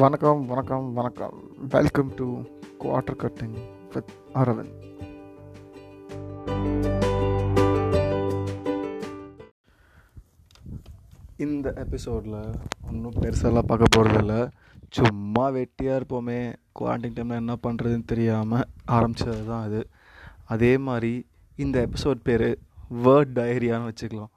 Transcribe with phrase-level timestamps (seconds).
[0.00, 1.34] வணக்கம் வணக்கம் வணக்கம்.
[1.68, 2.26] Welcome to
[2.80, 3.56] quarter cutting
[3.92, 4.78] with Aravind
[11.36, 12.38] இந்த எபிசோடில்
[12.88, 14.50] ஒன்றும் பெருசாலாம் பார்க்க போகிறதில்ல
[14.88, 16.54] சும்மா வெட்டியாக இருப்போமே.
[16.80, 19.88] குவாரண்டைன் டைமில் என்ன பண்ணுறதுன்னு தெரியாமல் ஆரம்பித்தது தான் அது.
[20.44, 22.58] அதே மாதிரி இந்த எபிசோட் பேர்
[23.04, 24.32] வேர்ட் டயரியான்னு வச்சுக்கலாம்.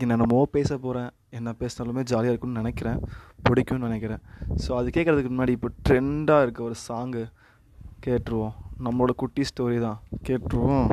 [0.00, 2.98] என்னென்னமோ பேச போகிறேன் என்ன பேசினாலுமே ஜாலியாக இருக்கும்னு நினைக்கிறேன்.
[3.46, 4.22] பிடிக்கும்னு நினைக்கிறேன்.
[4.64, 7.24] ஸோ அது கேட்குறதுக்கு முன்னாடி இப்போ ட்ரெண்டாக இருக்க ஒரு சாங்கு
[8.06, 8.54] கேட்டுருவோம்.
[8.86, 9.98] நம்மளோட குட்டி ஸ்டோரி தான்.
[10.28, 10.88] கேட்டுருவோம்.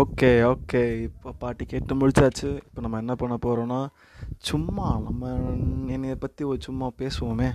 [0.00, 2.48] ஓகே ஓகே இப்போ பாட்டி கேட்டு முடிச்சாச்சு.
[2.66, 3.80] இப்போ நம்ம என்ன பண்ண போகிறோன்னா
[4.48, 5.32] சும்மா நம்ம
[5.96, 7.50] என்னைய பற்றி ஒரு சும்மா பேசுவோமே.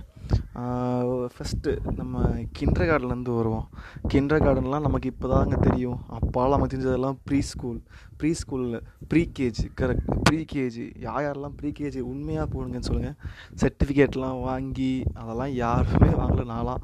[1.34, 2.22] ஃபஸ்ட்டு நம்ம
[2.58, 3.66] கிண்டர் கார்டன்லேருந்து வருவோம்.
[4.12, 5.98] கிண்டர் கார்டன்லாம் நமக்கு இப்போ தாங்க தெரியும்.
[6.18, 7.80] அப்பாலாம் நமக்கு தெரிஞ்சதெல்லாம் ப்ரீ ஸ்கூல்
[8.20, 8.76] ப்ரீ ஸ்கூலில்
[9.10, 13.16] pre KG correct pre KG யார் யாரெல்லாம் ப்ரீ கேஜி உண்மையாக போடுங்கன்னு சொல்லுங்கள்
[13.62, 16.44] சர்டிஃபிகேட்லாம் வாங்கி அதெல்லாம் யாருமே வாங்கல.
[16.52, 16.82] நான்லாம்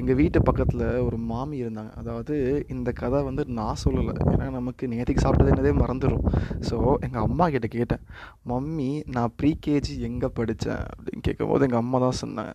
[0.00, 1.92] எங்கள் வீட்டு பக்கத்தில் ஒரு மாமி இருந்தாங்க.
[2.02, 2.34] அதாவது
[2.74, 4.14] இந்த கதை வந்து நான் சொல்லலை.
[4.32, 6.26] ஏன்னா நமக்கு நேற்றுக்கு சாப்பிட்டது என்னதே மறந்துடும்
[6.68, 6.76] ஸோ
[7.08, 8.04] எங்கள் அம்மா கிட்ட கேட்டேன்.
[8.52, 12.54] மம்மி நான் ப்ரீ கேஜி எங்கே படித்தேன் அப்படின்னு கேட்கும்போது எங்கள் அம்மா தான் சொன்னாங்க.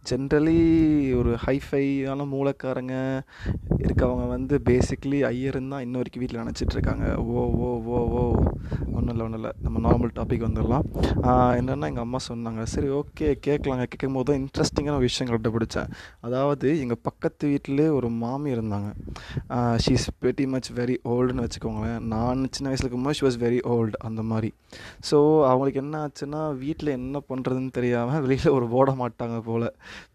[0.05, 0.57] ஜென்ரலி
[1.19, 2.93] ஒரு ஹைஃபையான மூலக்காரங்க
[3.83, 8.23] இருக்கவங்க வந்து பேசிக்லி ஐயருன்னு தான் இன்ன வரைக்கும் வீட்டில் நினச்சிட்ருக்காங்க ஓ ஓ ஓ ஓ.
[8.95, 9.51] ஒன்றும் இல்லை ஒன்றும் இல்லை.
[9.65, 10.85] நம்ம நார்மல் டாபிக் வந்துடலாம்.
[11.59, 12.61] என்னென்னா எங்கள் அம்மா சொன்னாங்க.
[12.73, 13.85] சரி ஓகே கேட்கலாங்க.
[13.91, 15.89] கேட்கும் போது தான் இன்ட்ரெஸ்டிங்கான விஷயம் கண்டுபிடிச்சேன்
[16.27, 18.89] அதாவது எங்கள் பக்கத்து வீட்டிலே ஒரு மாமி இருந்தாங்க.
[19.85, 22.01] She is very much very ஓல்டுன்னு வச்சுக்கோங்களேன்.
[22.15, 24.51] நான் சின்ன வயசில் இருக்கும்போது ஷி வாஸ் வெரி ஓல்டு அந்த மாதிரி.
[25.09, 25.17] ஸோ
[25.51, 29.67] அவங்களுக்கு என்ன ஆச்சுன்னா வீட்டில் என்ன பண்ணுறதுன்னு தெரியாமல் வெளியில் ஒரு போட மாட்டாங்க போல்.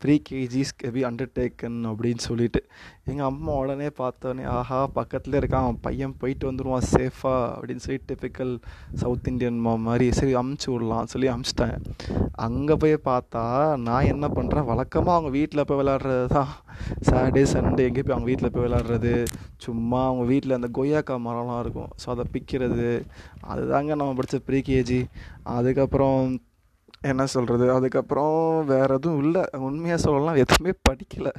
[0.03, 2.63] த்ரீ கேஜிஸ் பி அண்டர்டேக்கன் அப்படின்னு சொல்லிட்டு.
[3.11, 8.55] எங்கள் அம்மா உடனே பார்த்தோன்னே ஆஹா பக்கத்தில் இருக்கான் பையன் போயிட்டு வந்துடுவான் சேஃபாக அப்படின்னு சொல்லி டிப்பிக்கல்
[9.03, 11.77] சவுத் இந்தியன் மா மாதிரி சரி அமுச்சு விடலாம் சொல்லி அமுச்சிட்டேன்
[12.47, 13.43] அங்கே போய் பார்த்தா
[13.87, 16.51] நான் என்ன பண்ணுறேன் வழக்கமாக அவங்க வீட்டில் போய் விளாட்றது தான்.
[17.07, 19.13] சாட்டர்டே சண்டே எங்கேயும் போய் அவங்க வீட்டில் போய் விளாட்றது
[19.67, 21.91] சும்மா அவங்க வீட்டில் அந்த கொய்யாக்கா மரம்லாம் இருக்கும்.
[22.03, 22.91] ஸோ அதை பிக்கிறது.
[23.53, 25.01] அதுதாங்க நம்ம படித்த ப்ரீ கேஜி
[25.57, 26.21] அதுக்கப்புறம்
[27.03, 29.43] என்ன சொல்கிறது அதுக்கப்புறம் வேறு எதுவும் இல்லை.
[29.53, 31.33] உண்மையாக சொல்லலாம் எதுவுமே படிக்கலை.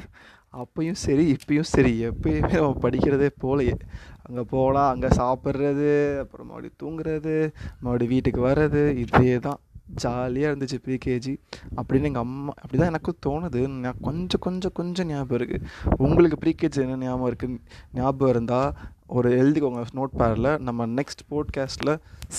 [0.53, 1.91] அப்பையும் சரி இப்பயும் சரி.
[2.09, 3.75] எப்பயுமே நம்ம படிக்கிறதே போலையே.
[4.23, 7.35] அங்கே போகலாம் அங்கே சாப்பிட்றது அப்புறம் மறுபடியும் தூங்குறது
[7.79, 9.59] மறுபடியும் வீட்டுக்கு வர்றது இதே தான்
[10.03, 11.33] ஜாலியாக இருந்துச்சு ப்ரீகேஜி
[11.79, 13.61] அப்படின்னு எங்கள் அம்மா அப்படி தான் எனக்கும் தோணுது.
[13.85, 15.65] நான் கொஞ்சம் கொஞ்சம் கொஞ்சம் ஞாபகம் இருக்குது
[16.05, 17.59] உங்களுக்கு ப்ரீகேஜி என்ன ஞாபகம் இருக்குன்னு
[17.99, 18.71] ஞாபகம் இருந்தால்
[19.17, 21.93] ஒரு எழுதிக்கோங்க நோட் பேரில் நம்ம நெக்ஸ்ட் போட்காஸ்ட்டில்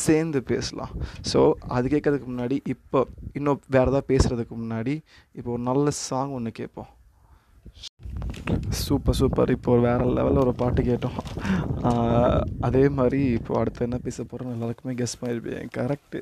[0.05, 0.93] சேர்ந்து பேசலாம்.
[1.33, 1.41] ஸோ
[1.77, 3.01] அது கேட்கறதுக்கு முன்னாடி இப்போ
[3.39, 4.95] இன்னும் வேறு ஏதாவது பேசுகிறதுக்கு முன்னாடி
[5.39, 6.91] இப்போ ஒரு நல்ல சாங் ஒன்று கேட்போம்.
[8.85, 11.19] சூப்பர் சூப்பர் இப்போ ஒரு வேறு லெவலில் ஒரு பாட்டு கேட்டோம்.
[12.67, 16.21] அதே மாதிரி இப்போ அடுத்து என்ன பேச போகிறோம் எல்லாருக்குமே கெஸ் பண்ணியிருப்பேன் கரெக்டு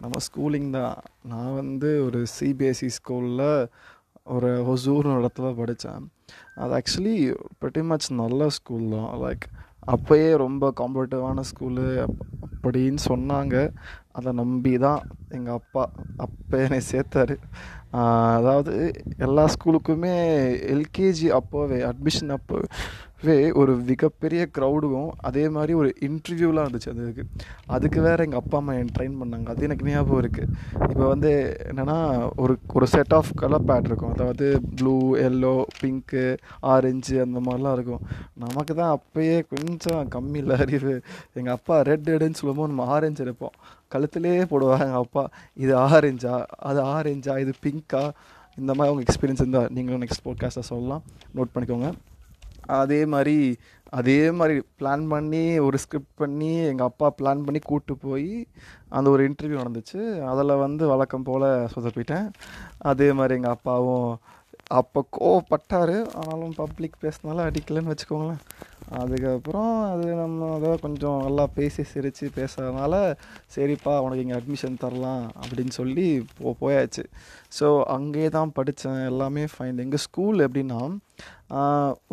[0.00, 0.96] நம்ம ஸ்கூலிங் தான்.
[1.22, 3.68] நான் வந்து ஒரு சிபிஎஸ்சி ஸ்கூலில்
[4.24, 6.04] ஒரு ஹொசூர்னு இடத்துல படித்தேன்.
[6.54, 7.16] அது ஆக்சுவலி
[7.58, 9.12] பெட்டி மச் நல்ல ஸ்கூல் தான்.
[9.24, 9.46] லைக்
[9.86, 12.06] அப்போயே ரொம்ப காம்படிட்டிவான ஸ்கூலு
[12.62, 13.56] அப்படின்னு சொன்னாங்க.
[14.18, 15.00] அதை நம்பி தான்
[15.36, 15.84] எங்கள் அப்பா
[16.26, 17.36] அப்போ என்னை சேர்த்தாரு.
[18.38, 18.72] அதாவது
[19.24, 20.14] எல்லா ஸ்கூலுக்குமே
[20.74, 27.24] எல்கேஜி அப்போவே அட்மிஷன் அப்போவே ஒரு மிகப்பெரிய க்ரௌடும் அதே மாதிரி ஒரு இன்டர்வியூலாம் இருந்துச்சு அதுக்கு.
[27.74, 29.46] அதுக்கு வேறு எங்கள் அப்பா அம்மா என் ட்ரெயின் பண்ணாங்க.
[29.52, 30.50] அது எனக்கு ஞாபகம் இருக்குது
[30.90, 31.32] இப்போ வந்து
[31.70, 31.98] என்னென்னா
[32.44, 34.14] ஒரு ஒரு செட் ஆஃப் கலர் பேட் இருக்கும்.
[34.16, 34.48] அதாவது
[34.80, 34.96] ப்ளூ
[35.28, 36.26] எல்லோ பிங்க்கு
[36.74, 38.04] ஆரஞ்சு அந்த மாதிரிலாம் இருக்கும்.
[38.44, 40.94] நமக்கு தான் அப்போயே கொஞ்சம் கம்மி இல்லை அறிவு.
[41.40, 43.56] எங்கள் அப்பா ரெட் எடுன்னு சொல்லும்போது நம்ம ஆரஞ்சு எடுப்போம்.
[43.94, 44.86] கல் கழுத்துலேயே போடுவாங்க.
[44.88, 48.10] எங்கள் அப்பா இது ஆரஞ்சா அது ஆரஞ்சா இது பிங்க்கா
[48.58, 51.02] இந்த மாதிரி அவங்க எக்ஸ்பீரியன்ஸ் இருந்தால் நீங்களும் நெக்ஸ்ட் போட்காஸ்ட்டில் சொல்லலாம்.
[51.34, 51.92] நோட் பண்ணிக்கோங்க.
[52.66, 53.56] அதே மாதிரி
[53.90, 58.46] அதே மாதிரி பிளான் பண்ணி ஒரு ஸ்கிரிப்ட் பண்ணி எங்கள் அப்பா பிளான் பண்ணி கூப்பிட்டு போய்
[58.88, 60.00] அந்த ஒரு இன்டர்வியூ நடந்துச்சு.
[60.20, 62.26] அதில் வந்து வழக்கம் போல் சொதப்பிட்டேன்.
[62.78, 64.18] அதே மாதிரி எங்கள் அப்பாவும்
[64.78, 65.96] அப்போ கோவப்பட்டார்.
[66.20, 68.40] ஆனாலும் பப்ளிக் பேசினால அடிக்கலைன்னு வச்சுக்கோங்களேன்.
[69.00, 72.94] அதுக்கப்புறம் அது நம்ம அதை கொஞ்சம் நல்லா பேசி சிரித்து பேசுறதுனால
[73.54, 76.06] சரிப்பா உனக்கு இங்கே அட்மிஷன் தரலாம் அப்படின்னு சொல்லி
[76.38, 77.04] போ போயாச்சு.
[77.58, 79.00] ஸோ அங்கேயே தான் படித்தேன்.
[79.12, 80.80] எல்லாமே ஃபைன் எங்கள் ஸ்கூல் எப்படின்னா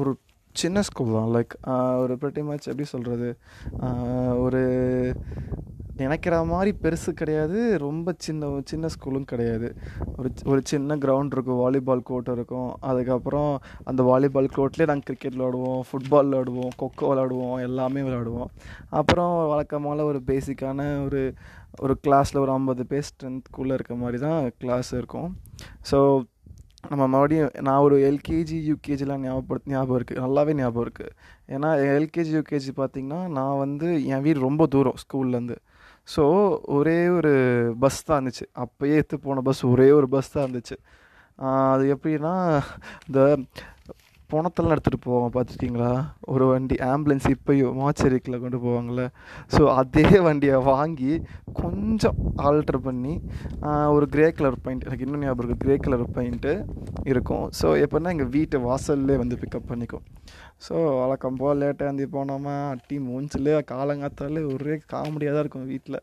[0.01, 0.13] ஒரு
[0.55, 1.29] சின்ன ஸ்கூல் தான்.
[1.35, 1.53] லைக்
[2.03, 3.29] ஒரு ப்ரெட்டி மச் எப்படி சொல்கிறது
[4.45, 4.63] ஒரு
[6.03, 7.59] நினைக்கிற மாதிரி பெருசு கிடையாது.
[7.85, 9.69] ரொம்ப சின்ன சின்ன ஸ்கூலும் கிடையாது.
[10.17, 11.61] ஒரு ஒரு சின்ன கிரவுண்ட் இருக்கும்.
[11.63, 12.69] வாலிபால் கோர்ட் இருக்கும்.
[12.91, 13.51] அதுக்கப்புறம்
[13.91, 18.51] அந்த வாலிபால் கோர்ட்லேயே நாங்கள் கிரிக்கெட் விளாடுவோம் ஃபுட்பால் விளாடுவோம் கொக்கோ விளாடுவோம் எல்லாமே விளாடுவோம்
[19.01, 21.23] அப்புறம் வழக்கமான ஒரு பேசிக்கான ஒரு
[21.83, 25.29] ஒரு கிளாஸில் ஒரு ஐம்பது பேர் ஸ்ட்ரென்த்குள்ளே இருக்க மாதிரி தான் கிளாஸ் இருக்கும்.
[25.89, 25.97] ஸோ
[26.91, 31.13] நம்ம மறுபடியும் நான் ஒரு எல்கேஜி யூகேஜிலாம் ஞாபகப்படுத்த ஞாபகம் இருக்குது நல்லாவே ஞாபகம் இருக்குது
[31.53, 35.57] ஏன்னா எல்கேஜி யூகேஜி பார்த்திங்கன்னா நான் வந்து என் வீடு ரொம்ப தூரம் ஸ்கூல்லேருந்து
[36.15, 36.23] ஸோ
[36.77, 37.33] ஒரே ஒரு
[37.79, 38.45] பஸ் தான் இருந்துச்சு.
[38.63, 40.77] அப்போயே எடுத்து போன பஸ் ஒரே ஒரு பஸ் தான் இருந்துச்சு.
[41.37, 42.33] அது எப்படின்னா
[43.07, 43.37] இந்த
[44.33, 45.91] பணத்தெல்லாம் எடுத்துகிட்டு போவாங்க பார்த்துருக்கீங்களா?
[46.33, 49.03] ஒரு வண்டி ஆம்புலன்ஸ் இப்போயும் மாச்சரிக்கில் கொண்டு போவாங்கள்ல
[49.55, 51.11] ஸோ அதே வண்டியை வாங்கி
[51.61, 53.13] கொஞ்சம் ஆல்ட்ரு பண்ணி
[53.95, 56.53] ஒரு கிரே கலர் பெயிண்ட் எனக்கு இன்னும் ஞாபகம் இருக்குது கிரே கலர் பெயிண்ட்டு
[57.11, 57.45] இருக்கும்.
[57.61, 60.05] ஸோ எப்படின்னா எங்கள் வீட்டு வாசல்லே வந்து பிக்கப் பண்ணிக்கும்.
[60.65, 65.99] ஸோ வழக்கம் போல் லேட்டாக இருந்து போனோமா அட்டி மூஞ்சில் காலங்காத்தாலே ஒரே காமெடியாக தான் இருக்கும் வீட்டில்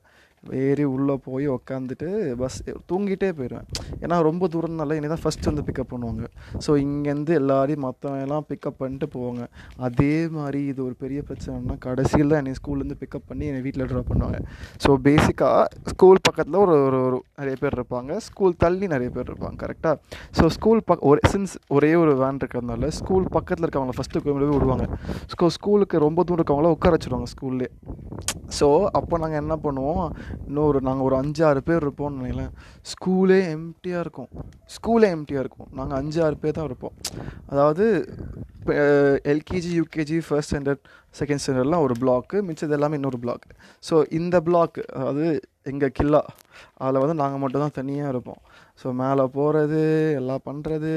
[0.67, 2.07] ஏறி உள்ளே போய் உக்காந்துட்டு
[2.43, 2.59] பஸ்
[2.91, 3.67] தூங்கிட்டே போயிடுவேன்
[4.05, 6.25] ஏன்னா ரொம்ப தூரம்னால இனி தான் ஃபஸ்ட் வந்து பிக்கப் பண்ணுவாங்க.
[6.65, 9.43] ஸோ இங்கேருந்து எல்லாரையும் மற்றவங்கெல்லாம் பிக்கப் பண்ணிட்டு போவாங்க.
[9.87, 14.11] அதே மாதிரி இது ஒரு பெரிய பிரச்சனைனா கடைசியில் தான் என்னை ஸ்கூல்லேருந்து பிக்கப் பண்ணி என்னை வீட்டில் ட்ராப்
[14.13, 14.41] பண்ணுவாங்க.
[14.85, 18.17] ஸோ பேசிக்காக ஸ்கூல் பக்கத்தில் ஒரு ஒரு ஒரு நிறைய பேர் இருப்பாங்க.
[18.29, 19.97] ஸ்கூல் தள்ளி நிறைய பேர் இருப்பாங்க கரெக்டாக
[20.39, 24.87] ஸோ ஸ்கூல் பக் ஒரு சின்ஸ் ஒரே ஒரு வேன் இருக்கிறதுனால ஸ்கூல் பக்கத்தில் இருக்கவங்கள ஃபஸ்ட்டு கோயிலே விடுவாங்க.
[25.33, 27.71] ஸோ ஸ்கூலுக்கு ரொம்ப தூரம் இருக்கவங்கள உட்கார வச்சுருவாங்க ஸ்கூல்லே
[28.59, 28.67] ஸோ
[28.99, 30.07] அப்போ நாங்கள் என்ன பண்ணுவோம்?
[30.47, 32.53] இன்னும் ஒரு நாங்கள் ஒரு அஞ்சு ஆறு பேர் இருப்போம்னு நினைக்கிறேன்.
[32.93, 34.31] ஸ்கூலே எம்டியாக இருக்கும்.
[34.77, 35.69] ஸ்கூலே எம்டியாக இருக்கும்.
[35.81, 36.97] நாங்கள் அஞ்சு ஆறு பேர் தான் இருப்போம்.
[37.53, 37.87] அதாவது
[39.33, 40.83] LKG UKG first standard
[41.19, 43.47] second ஸ்டாண்டர்ட்லாம் ஒரு பிளாக்கு மிச்சது எல்லாமே இன்னொரு பிளாக்
[43.89, 45.27] ஸோ இந்த பிளாக் அதாவது
[45.71, 46.23] எங்கள் கில்லா.
[46.83, 48.41] அதில் வந்து நாங்கள் மட்டும் தான் தனியாக இருப்போம்.
[48.81, 49.81] ஸோ மேலே போகிறது
[50.21, 50.93] எல்லாம் பண்ணுறது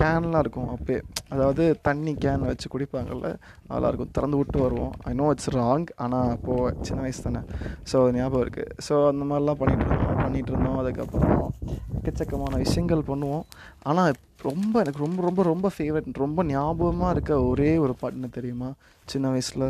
[0.00, 1.00] கேன்லாம் இருக்கும் அப்போயே.
[1.34, 3.28] அதாவது தண்ணி கேன் வச்சு குடிப்பாங்கள்ல
[3.68, 4.12] அதெல்லாம் இருக்கும்.
[4.18, 4.94] திறந்து விட்டு வருவோம்.
[5.10, 7.42] ஐ நோ இட்ஸ் ராங் ஆனால் அப்போது சின்ன வயசு தானே.
[7.90, 10.22] ஸோ அது ஞாபகம் இருக்குது ஸோ அந்த மாதிரிலாம் பண்ணிகிட்டு இருந்தோம்.
[10.24, 10.78] பண்ணிகிட்டு இருந்தோம்.
[10.82, 11.42] அதுக்கப்புறம்
[11.98, 13.46] எக்கச்சக்கமான விஷயங்கள் பண்ணுவோம்.
[13.90, 14.18] ஆனால்
[14.48, 18.68] ரொம்ப எனக்கு ரொம்ப ரொம்ப ரொம்ப ஃபேவரட் ரொம்ப ஞாபகமாக இருக்க ஒரே ஒரு பாட்டுன்னு தெரியுமா?
[19.12, 19.66] சின்ன வயசில்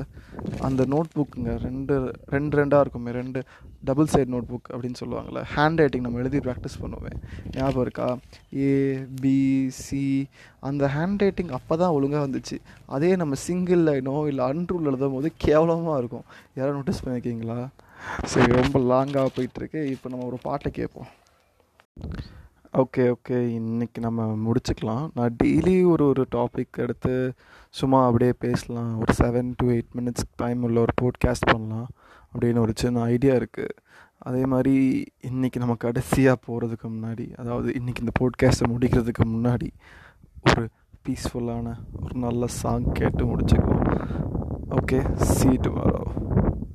[0.67, 1.95] அந்த நோட் புக்குங்க ரெண்டு
[2.35, 3.41] ரெண்டு ரெண்டாக இருக்குமே ரெண்டு.
[3.89, 7.19] டபுள் சைட் நோட் புக் அப்படின்னு சொல்லுவாங்கள்ல ஹேண்ட் ரைட்டிங் நம்ம எழுதி ப்ராக்டிஸ் பண்ணுவேன்.
[7.57, 8.09] ஞாபகம் இருக்கா?
[8.67, 8.71] ஏ
[9.23, 9.37] பி
[9.81, 10.03] சி
[10.69, 12.59] அந்த ஹேண்ட் ரைட்டிங் அப்போ தான் ஒழுங்காக வந்துச்சு.
[12.97, 16.27] அதே நம்ம சிங்கிள் லைனோ இல்லை அன்ரூல் எழுதும் போது கேவலமாக இருக்கும்.
[16.61, 17.59] யாரும் நோட்டீஸ் பண்ணியிருக்கீங்களா
[18.33, 19.83] சரி ரொம்ப லாங்காக போயிட்டுருக்கு.
[19.95, 21.11] இப்போ நம்ம ஒரு பாட்டை கேட்போம்.
[22.83, 23.37] Okay okay.
[23.59, 25.05] இன்றைக்கி நம்ம முடிச்சுக்கலாம்.
[25.19, 27.13] நான் டெய்லி ஒரு ஒரு டாபிக் எடுத்து
[27.79, 28.91] சும்மா அப்படியே பேசலாம்.
[29.03, 31.89] ஒரு seven to eight minutes time உள்ள ஒரு போட்காஸ்ட் பண்ணலாம்.
[32.37, 33.77] அப்படின்னு ஒரு சின்ன ஐடியா இருக்குது
[34.19, 39.69] அதே மாதிரி இன்றைக்கி நம்ம கடைசியாக போகிறதுக்கு முன்னாடி அதாவது இன்றைக்கி இந்த போட்காஸ்ட்டை முடிக்கிறதுக்கு முன்னாடி
[40.43, 40.69] ஒரு
[41.09, 43.85] பீஸ்ஃபுல்லான ஒரு நல்ல சாங் கேட்டு முடிச்சுக்குவோம்.
[44.71, 46.03] ஓகே சீட்டு டுமாரோ